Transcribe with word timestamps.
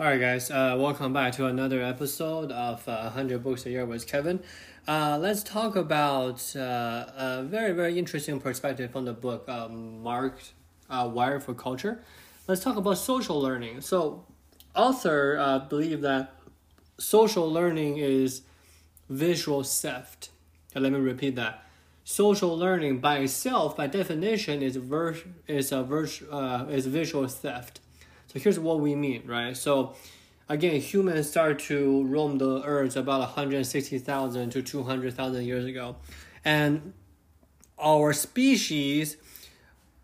All 0.00 0.06
right, 0.06 0.18
guys, 0.18 0.50
uh, 0.50 0.76
welcome 0.78 1.12
back 1.12 1.34
to 1.34 1.44
another 1.44 1.82
episode 1.82 2.50
of 2.52 2.88
uh, 2.88 3.02
100 3.02 3.44
Books 3.44 3.66
a 3.66 3.70
Year 3.70 3.84
with 3.84 4.06
Kevin. 4.06 4.40
Uh, 4.88 5.18
let's 5.20 5.42
talk 5.42 5.76
about 5.76 6.56
uh, 6.56 7.04
a 7.14 7.42
very, 7.46 7.72
very 7.72 7.98
interesting 7.98 8.40
perspective 8.40 8.92
from 8.92 9.04
the 9.04 9.12
book 9.12 9.46
um, 9.46 10.02
Mark 10.02 10.40
uh, 10.88 11.06
Wired 11.12 11.42
for 11.42 11.52
Culture. 11.52 12.02
Let's 12.48 12.64
talk 12.64 12.76
about 12.76 12.96
social 12.96 13.38
learning. 13.38 13.82
So, 13.82 14.24
author 14.74 15.36
uh, 15.38 15.58
believe 15.58 16.00
that 16.00 16.32
social 16.96 17.52
learning 17.52 17.98
is 17.98 18.40
visual 19.10 19.62
theft. 19.62 20.30
Okay, 20.70 20.80
let 20.80 20.92
me 20.92 20.98
repeat 20.98 21.36
that. 21.36 21.66
Social 22.04 22.56
learning 22.56 23.00
by 23.00 23.18
itself, 23.18 23.76
by 23.76 23.86
definition, 23.86 24.62
is 24.62 24.76
ver- 24.76 25.18
is 25.46 25.72
a 25.72 25.82
ver- 25.82 26.08
uh, 26.32 26.64
is 26.70 26.86
visual 26.86 27.28
theft. 27.28 27.80
So 28.32 28.38
here's 28.38 28.60
what 28.60 28.78
we 28.78 28.94
mean, 28.94 29.24
right? 29.26 29.56
So 29.56 29.96
again, 30.48 30.80
humans 30.80 31.28
start 31.28 31.58
to 31.70 32.04
roam 32.04 32.38
the 32.38 32.62
earth 32.62 32.96
about 32.96 33.18
160,000 33.18 34.50
to 34.50 34.62
200,000 34.62 35.44
years 35.44 35.64
ago. 35.64 35.96
And 36.44 36.92
our 37.76 38.12
species 38.12 39.16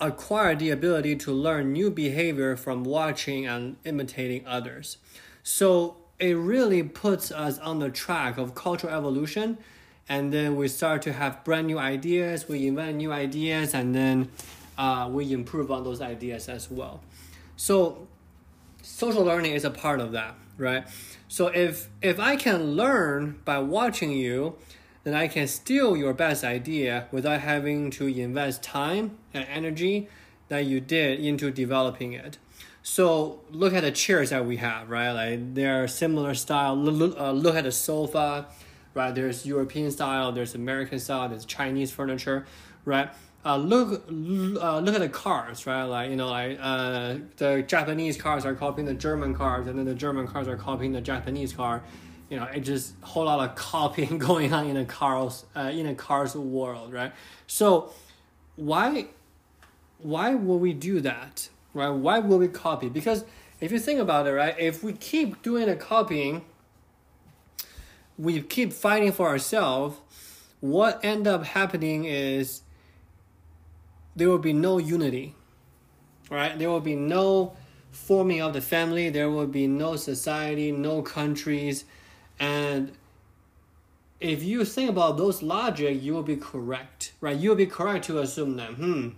acquired 0.00 0.60
the 0.60 0.70
ability 0.70 1.16
to 1.16 1.32
learn 1.32 1.72
new 1.72 1.90
behavior 1.90 2.54
from 2.56 2.84
watching 2.84 3.44
and 3.44 3.74
imitating 3.84 4.46
others. 4.46 4.98
So 5.42 5.96
it 6.20 6.36
really 6.36 6.84
puts 6.84 7.32
us 7.32 7.58
on 7.58 7.80
the 7.80 7.90
track 7.90 8.38
of 8.38 8.54
cultural 8.54 8.94
evolution. 8.94 9.58
And 10.08 10.32
then 10.32 10.54
we 10.54 10.68
start 10.68 11.02
to 11.02 11.12
have 11.12 11.42
brand 11.42 11.66
new 11.66 11.78
ideas, 11.80 12.46
we 12.46 12.68
invent 12.68 12.98
new 12.98 13.10
ideas, 13.10 13.74
and 13.74 13.92
then 13.92 14.30
uh, 14.78 15.08
we 15.10 15.32
improve 15.32 15.72
on 15.72 15.82
those 15.82 16.00
ideas 16.00 16.48
as 16.48 16.70
well. 16.70 17.00
So 17.62 18.08
social 18.82 19.22
learning 19.22 19.52
is 19.52 19.64
a 19.64 19.70
part 19.70 20.00
of 20.00 20.10
that, 20.10 20.34
right? 20.58 20.84
So 21.28 21.46
if 21.46 21.88
if 22.02 22.18
I 22.18 22.34
can 22.34 22.72
learn 22.74 23.40
by 23.44 23.60
watching 23.60 24.10
you, 24.10 24.56
then 25.04 25.14
I 25.14 25.28
can 25.28 25.46
steal 25.46 25.96
your 25.96 26.12
best 26.12 26.42
idea 26.42 27.06
without 27.12 27.40
having 27.40 27.92
to 27.92 28.08
invest 28.08 28.64
time 28.64 29.16
and 29.32 29.46
energy 29.48 30.08
that 30.48 30.64
you 30.64 30.80
did 30.80 31.20
into 31.20 31.52
developing 31.52 32.14
it. 32.14 32.36
So 32.82 33.42
look 33.52 33.74
at 33.74 33.84
the 33.84 33.92
chairs 33.92 34.30
that 34.30 34.44
we 34.44 34.56
have, 34.56 34.90
right? 34.90 35.12
Like 35.12 35.54
they're 35.54 35.86
similar 35.86 36.34
style. 36.34 36.74
Look, 36.74 37.16
uh, 37.16 37.30
look 37.30 37.54
at 37.54 37.62
the 37.62 37.70
sofa, 37.70 38.46
right? 38.92 39.14
There's 39.14 39.46
European 39.46 39.92
style, 39.92 40.32
there's 40.32 40.56
American 40.56 40.98
style, 40.98 41.28
there's 41.28 41.44
Chinese 41.44 41.92
furniture, 41.92 42.44
right? 42.84 43.10
Uh, 43.44 43.56
look 43.56 44.04
uh, 44.08 44.78
look 44.78 44.94
at 44.94 45.00
the 45.00 45.08
cars, 45.08 45.66
right? 45.66 45.82
Like 45.84 46.10
you 46.10 46.16
know, 46.16 46.28
like 46.28 46.58
uh, 46.60 47.16
the 47.36 47.64
Japanese 47.66 48.16
cars 48.16 48.44
are 48.44 48.54
copying 48.54 48.86
the 48.86 48.94
German 48.94 49.34
cars, 49.34 49.66
and 49.66 49.78
then 49.78 49.86
the 49.86 49.94
German 49.94 50.28
cars 50.28 50.46
are 50.46 50.56
copying 50.56 50.92
the 50.92 51.00
Japanese 51.00 51.52
car. 51.52 51.82
You 52.30 52.38
know, 52.38 52.44
it 52.44 52.60
just 52.60 52.94
whole 53.00 53.24
lot 53.24 53.48
of 53.48 53.56
copying 53.56 54.18
going 54.28 54.52
on 54.52 54.66
in 54.66 54.76
a 54.76 54.84
cars 54.84 55.44
uh, 55.56 55.72
in 55.72 55.86
a 55.86 55.94
cars 55.94 56.36
world, 56.36 56.92
right? 56.92 57.12
So 57.46 57.92
why 58.56 59.06
why 59.98 60.34
will 60.34 60.58
we 60.58 60.72
do 60.72 61.00
that, 61.00 61.48
right? 61.74 61.90
Why 61.90 62.20
will 62.20 62.38
we 62.38 62.48
copy? 62.48 62.88
Because 62.88 63.24
if 63.60 63.72
you 63.72 63.78
think 63.78 63.98
about 63.98 64.26
it, 64.26 64.32
right, 64.32 64.54
if 64.58 64.84
we 64.84 64.92
keep 64.92 65.42
doing 65.42 65.66
the 65.66 65.76
copying, 65.76 66.44
we 68.16 68.40
keep 68.40 68.72
fighting 68.72 69.10
for 69.10 69.28
ourselves. 69.28 69.98
What 70.60 71.04
end 71.04 71.26
up 71.26 71.44
happening 71.44 72.04
is 72.04 72.62
there 74.14 74.28
will 74.28 74.38
be 74.38 74.52
no 74.52 74.78
unity, 74.78 75.34
right? 76.30 76.58
There 76.58 76.68
will 76.68 76.80
be 76.80 76.96
no 76.96 77.56
forming 77.90 78.40
of 78.40 78.52
the 78.52 78.60
family, 78.60 79.10
there 79.10 79.30
will 79.30 79.46
be 79.46 79.66
no 79.66 79.96
society, 79.96 80.72
no 80.72 81.02
countries. 81.02 81.84
And 82.38 82.92
if 84.20 84.42
you 84.42 84.64
think 84.64 84.90
about 84.90 85.16
those 85.16 85.42
logic, 85.42 86.02
you 86.02 86.14
will 86.14 86.22
be 86.22 86.36
correct, 86.36 87.12
right? 87.20 87.36
You'll 87.36 87.54
be 87.54 87.66
correct 87.66 88.06
to 88.06 88.20
assume 88.20 88.56
that, 88.56 88.70
hmm, 88.70 89.10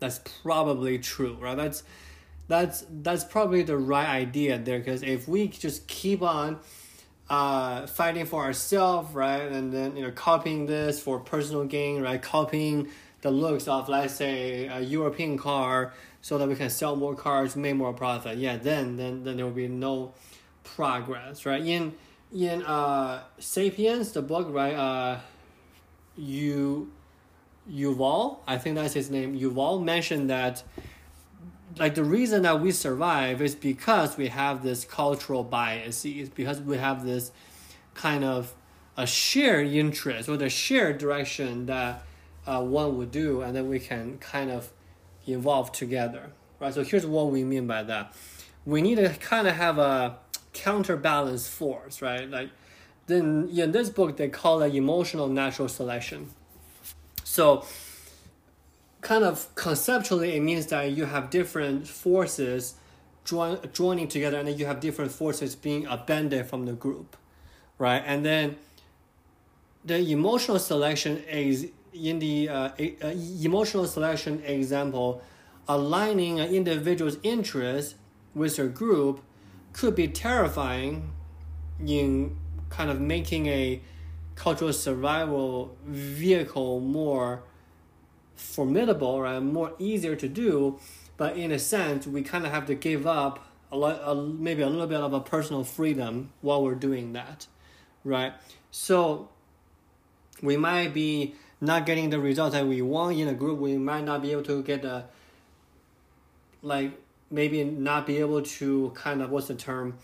that's 0.00 0.20
probably 0.42 0.98
true, 0.98 1.36
right? 1.40 1.56
That's 1.56 1.82
that's 2.46 2.84
that's 2.90 3.24
probably 3.24 3.62
the 3.62 3.78
right 3.78 4.08
idea 4.08 4.58
there 4.58 4.78
because 4.78 5.02
if 5.02 5.26
we 5.26 5.48
just 5.48 5.86
keep 5.86 6.20
on 6.20 6.58
uh, 7.30 7.86
fighting 7.86 8.26
for 8.26 8.44
ourselves, 8.44 9.14
right, 9.14 9.50
and 9.50 9.72
then 9.72 9.96
you 9.96 10.02
know 10.02 10.10
copying 10.10 10.66
this 10.66 11.00
for 11.00 11.20
personal 11.20 11.64
gain, 11.64 12.02
right, 12.02 12.20
copying 12.20 12.88
the 13.24 13.30
looks 13.30 13.66
of 13.66 13.88
let's 13.88 14.14
say 14.14 14.66
a 14.66 14.80
European 14.80 15.38
car 15.38 15.94
so 16.20 16.36
that 16.36 16.46
we 16.46 16.54
can 16.54 16.68
sell 16.68 16.94
more 16.94 17.14
cars, 17.14 17.56
make 17.56 17.74
more 17.74 17.94
profit. 17.94 18.36
Yeah, 18.36 18.58
then 18.58 18.96
then 18.98 19.24
then 19.24 19.36
there 19.36 19.46
will 19.46 19.52
be 19.52 19.66
no 19.66 20.12
progress, 20.62 21.46
right? 21.46 21.64
In 21.64 21.94
in 22.32 22.62
uh 22.62 23.22
Sapiens, 23.38 24.12
the 24.12 24.20
book, 24.20 24.48
right? 24.50 24.74
Uh, 24.74 25.20
you 26.18 26.92
Yuval, 27.68 28.40
I 28.46 28.58
think 28.58 28.76
that's 28.76 28.92
his 28.92 29.10
name. 29.10 29.38
Yuval 29.40 29.82
mentioned 29.82 30.28
that 30.28 30.62
like 31.78 31.94
the 31.94 32.04
reason 32.04 32.42
that 32.42 32.60
we 32.60 32.72
survive 32.72 33.40
is 33.40 33.54
because 33.54 34.18
we 34.18 34.28
have 34.28 34.62
this 34.62 34.84
cultural 34.84 35.42
bias, 35.42 36.04
biases, 36.04 36.28
because 36.28 36.60
we 36.60 36.76
have 36.76 37.06
this 37.06 37.32
kind 37.94 38.22
of 38.22 38.54
a 38.98 39.06
shared 39.06 39.68
interest 39.68 40.28
or 40.28 40.36
the 40.36 40.50
shared 40.50 40.98
direction 40.98 41.64
that 41.66 42.02
uh, 42.46 42.62
one 42.62 42.96
would 42.98 43.10
do, 43.10 43.40
and 43.40 43.54
then 43.54 43.68
we 43.68 43.78
can 43.78 44.18
kind 44.18 44.50
of 44.50 44.70
evolve 45.26 45.72
together, 45.72 46.32
right? 46.60 46.74
So 46.74 46.84
here's 46.84 47.06
what 47.06 47.30
we 47.30 47.44
mean 47.44 47.66
by 47.66 47.82
that. 47.84 48.14
We 48.66 48.82
need 48.82 48.96
to 48.96 49.08
kind 49.10 49.46
of 49.46 49.56
have 49.56 49.78
a 49.78 50.16
counterbalance 50.52 51.48
force, 51.48 52.02
right? 52.02 52.28
Like, 52.28 52.50
then 53.06 53.50
in 53.52 53.72
this 53.72 53.90
book 53.90 54.16
they 54.16 54.28
call 54.28 54.62
it 54.62 54.74
emotional 54.74 55.28
natural 55.28 55.68
selection. 55.68 56.30
So, 57.22 57.64
kind 59.00 59.24
of 59.24 59.54
conceptually, 59.54 60.36
it 60.36 60.40
means 60.40 60.66
that 60.68 60.92
you 60.92 61.04
have 61.04 61.30
different 61.30 61.86
forces 61.88 62.74
join, 63.24 63.58
joining 63.72 64.08
together, 64.08 64.38
and 64.38 64.48
then 64.48 64.58
you 64.58 64.66
have 64.66 64.80
different 64.80 65.10
forces 65.10 65.54
being 65.54 65.86
abandoned 65.86 66.48
from 66.48 66.66
the 66.66 66.72
group, 66.72 67.16
right? 67.78 68.02
And 68.06 68.24
then 68.24 68.56
the 69.84 69.98
emotional 69.98 70.58
selection 70.58 71.18
is 71.24 71.70
in 71.94 72.18
the 72.18 72.48
uh, 72.48 72.68
uh, 72.78 73.14
emotional 73.42 73.86
selection 73.86 74.42
example, 74.44 75.22
aligning 75.68 76.40
an 76.40 76.52
individual's 76.52 77.18
interest 77.22 77.94
with 78.34 78.58
a 78.58 78.66
group 78.66 79.22
could 79.72 79.94
be 79.94 80.08
terrifying 80.08 81.12
in 81.84 82.36
kind 82.68 82.90
of 82.90 83.00
making 83.00 83.46
a 83.46 83.80
cultural 84.34 84.72
survival 84.72 85.76
vehicle 85.86 86.80
more 86.80 87.42
formidable 88.34 89.20
right 89.20 89.40
more 89.40 89.72
easier 89.78 90.16
to 90.16 90.28
do. 90.28 90.78
But 91.16 91.36
in 91.36 91.52
a 91.52 91.58
sense 91.58 92.06
we 92.06 92.22
kind 92.22 92.44
of 92.44 92.50
have 92.50 92.66
to 92.66 92.74
give 92.74 93.06
up 93.06 93.46
a 93.70 93.76
lot 93.76 94.00
a, 94.04 94.14
maybe 94.14 94.62
a 94.62 94.68
little 94.68 94.88
bit 94.88 95.00
of 95.00 95.12
a 95.12 95.20
personal 95.20 95.62
freedom 95.62 96.30
while 96.40 96.62
we're 96.62 96.74
doing 96.74 97.12
that 97.12 97.46
right? 98.04 98.34
So 98.70 99.30
we 100.42 100.56
might 100.56 100.94
be 100.94 101.34
not 101.60 101.86
getting 101.86 102.10
the 102.10 102.20
results 102.20 102.54
that 102.54 102.66
we 102.66 102.82
want 102.82 103.18
in 103.18 103.28
a 103.28 103.34
group, 103.34 103.58
we 103.58 103.76
might 103.78 104.04
not 104.04 104.22
be 104.22 104.32
able 104.32 104.42
to 104.44 104.62
get 104.62 104.82
the 104.82 105.04
like 106.62 106.92
maybe 107.30 107.64
not 107.64 108.06
be 108.06 108.18
able 108.18 108.42
to 108.42 108.92
kind 108.94 109.22
of 109.22 109.30
what's 109.30 109.48
the 109.48 109.54
term 109.54 109.98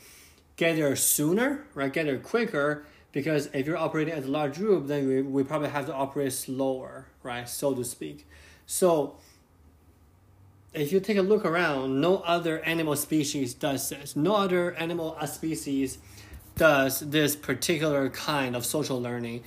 get 0.56 0.76
there 0.76 0.94
sooner, 0.96 1.64
right? 1.74 1.92
Get 1.92 2.06
there 2.06 2.18
quicker 2.18 2.84
because 3.12 3.48
if 3.52 3.66
you're 3.66 3.76
operating 3.76 4.14
as 4.14 4.26
a 4.26 4.28
large 4.28 4.56
group, 4.56 4.86
then 4.86 5.08
we, 5.08 5.22
we 5.22 5.42
probably 5.42 5.70
have 5.70 5.86
to 5.86 5.94
operate 5.94 6.32
slower, 6.32 7.06
right? 7.22 7.48
So 7.48 7.74
to 7.74 7.84
speak. 7.84 8.26
So 8.66 9.16
if 10.72 10.92
you 10.92 11.00
take 11.00 11.16
a 11.16 11.22
look 11.22 11.44
around, 11.44 12.00
no 12.00 12.18
other 12.18 12.60
animal 12.60 12.94
species 12.94 13.54
does 13.54 13.88
this. 13.88 14.14
No 14.14 14.36
other 14.36 14.74
animal 14.74 15.16
species 15.26 15.98
does 16.56 17.00
this 17.00 17.34
particular 17.34 18.10
kind 18.10 18.54
of 18.54 18.64
social 18.66 19.00
learning 19.00 19.42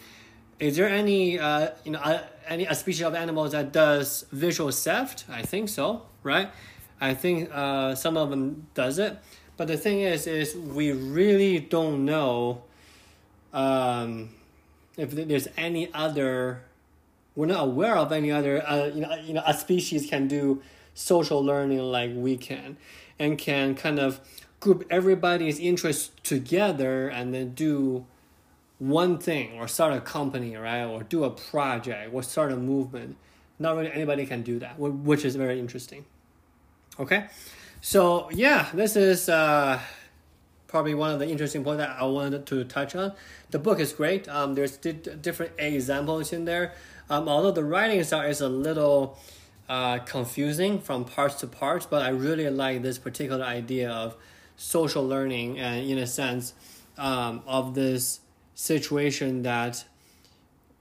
is 0.64 0.78
there 0.78 0.88
any 0.88 1.38
uh, 1.38 1.72
you 1.84 1.92
know 1.92 2.00
uh, 2.00 2.24
any 2.48 2.66
a 2.66 2.74
species 2.74 3.04
of 3.04 3.14
animals 3.16 3.52
that 3.52 3.74
does 3.74 4.26
visual 4.32 4.72
theft? 4.72 5.26
I 5.30 5.42
think 5.42 5.68
so, 5.68 6.04
right? 6.24 6.50
I 7.02 7.14
think 7.14 7.50
uh, 7.52 7.96
some 7.96 8.16
of 8.16 8.30
them 8.30 8.68
does 8.74 8.98
it, 8.98 9.18
but 9.58 9.68
the 9.68 9.76
thing 9.76 10.00
is, 10.00 10.26
is 10.26 10.56
we 10.56 10.94
really 10.94 11.60
don't 11.60 12.06
know 12.06 12.64
um, 13.52 14.30
if 14.98 15.12
there's 15.12 15.50
any 15.58 15.94
other. 15.94 16.64
We're 17.36 17.48
not 17.48 17.64
aware 17.64 17.98
of 17.98 18.12
any 18.12 18.32
other 18.32 18.66
uh, 18.66 18.86
you 18.86 19.02
know 19.02 19.16
you 19.16 19.34
know 19.34 19.44
a 19.46 19.54
species 19.54 20.10
can 20.10 20.30
do 20.30 20.62
social 20.94 21.44
learning 21.44 21.80
like 21.80 22.12
we 22.14 22.38
can, 22.38 22.78
and 23.20 23.38
can 23.38 23.76
kind 23.76 24.00
of 24.00 24.22
group 24.62 24.86
everybody's 24.90 25.60
interests 25.60 26.12
together 26.24 27.10
and 27.10 27.34
then 27.34 27.54
do 27.54 28.06
one 28.90 29.18
thing 29.18 29.58
or 29.60 29.68
start 29.68 29.94
a 29.94 30.02
company, 30.02 30.56
right? 30.56 30.84
Or 30.84 31.04
do 31.04 31.24
a 31.24 31.30
project 31.30 32.14
or 32.14 32.22
start 32.24 32.52
a 32.52 32.58
movement. 32.58 33.16
Not 33.60 33.78
really 33.78 33.92
anybody 33.92 34.26
can 34.26 34.42
do 34.42 34.60
that, 34.60 34.78
which 34.78 35.24
is 35.24 35.36
very 35.36 35.60
interesting. 35.60 36.06
Okay, 37.00 37.26
so 37.82 38.30
yeah, 38.32 38.70
this 38.74 38.96
is 38.96 39.30
uh, 39.30 39.80
probably 40.68 40.94
one 40.94 41.12
of 41.12 41.20
the 41.20 41.28
interesting 41.28 41.64
points 41.64 41.78
that 41.78 41.98
I 42.00 42.04
wanted 42.04 42.46
to 42.48 42.64
touch 42.66 42.96
on. 42.96 43.14
The 43.52 43.60
book 43.60 43.80
is 43.80 43.94
great. 43.94 44.28
Um, 44.28 44.56
there's 44.56 44.78
di- 44.78 44.92
different 44.92 45.54
examples 45.58 46.34
in 46.34 46.46
there. 46.46 46.74
Um, 47.10 47.30
although 47.30 47.52
the 47.52 47.64
writing 47.64 48.04
style 48.04 48.30
is 48.30 48.42
a 48.42 48.50
little 48.50 49.18
uh, 49.70 50.00
confusing 50.00 50.80
from 50.80 51.06
parts 51.06 51.36
to 51.36 51.48
parts, 51.48 51.86
but 51.86 52.02
I 52.02 52.10
really 52.10 52.50
like 52.50 52.82
this 52.82 52.98
particular 52.98 53.46
idea 53.46 53.90
of 53.90 54.16
social 54.56 55.08
learning 55.08 55.60
and, 55.60 55.90
in 55.90 55.98
a 55.98 56.08
sense, 56.08 56.54
um, 56.98 57.44
of 57.48 57.76
this 57.76 58.20
situation 58.56 59.44
that 59.44 59.84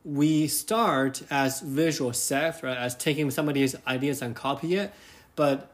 we 0.04 0.48
start 0.48 1.22
as 1.30 1.60
visual 1.60 2.12
theft, 2.12 2.62
right, 2.62 2.76
as 2.76 2.96
taking 2.96 3.30
somebody's 3.30 3.76
ideas 3.86 4.20
and 4.20 4.34
copy 4.34 4.76
it, 4.76 4.92
but 5.36 5.70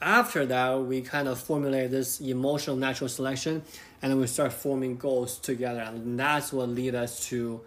after 0.00 0.46
that 0.46 0.74
we 0.82 1.00
kind 1.00 1.26
of 1.26 1.40
formulate 1.40 1.90
this 1.90 2.20
emotional 2.20 2.76
natural 2.76 3.08
selection 3.08 3.62
and 4.00 4.12
then 4.12 4.20
we 4.20 4.28
start 4.28 4.52
forming 4.52 4.96
goals 4.96 5.38
together 5.38 5.80
and 5.80 6.18
that's 6.18 6.52
what 6.52 6.68
lead 6.68 6.94
us 6.94 7.26
to 7.26 7.60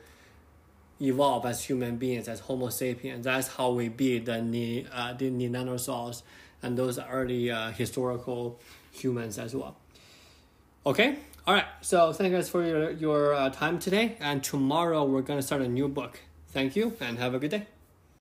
evolve 1.01 1.45
as 1.45 1.63
human 1.65 1.98
beings 1.98 2.27
as 2.30 2.39
homo 2.42 2.69
sapiens. 2.69 3.25
That's 3.25 3.48
how 3.48 3.71
we 3.71 3.89
beat 3.89 4.25
the, 4.25 4.42
ne- 4.42 4.86
uh, 4.94 5.13
the 5.13 5.30
neanderthals 5.30 6.21
and 6.63 6.77
those 6.77 7.00
early 7.00 7.51
uh, 7.51 7.71
historical 7.71 8.59
humans 8.92 9.38
as 9.38 9.56
well. 9.56 9.75
Okay 10.86 11.18
all 11.47 11.53
right 11.55 11.65
so 11.81 12.13
thank 12.13 12.31
you 12.31 12.38
guys 12.38 12.49
for 12.49 12.63
your, 12.63 12.91
your 12.91 13.33
uh, 13.33 13.49
time 13.49 13.79
today 13.79 14.15
and 14.19 14.43
tomorrow 14.43 15.03
we're 15.03 15.21
going 15.21 15.39
to 15.39 15.45
start 15.45 15.61
a 15.61 15.67
new 15.67 15.88
book. 15.88 16.19
Thank 16.49 16.75
you 16.75 16.95
and 16.99 17.17
have 17.17 17.33
a 17.33 17.39
good 17.39 17.51
day 17.51 17.67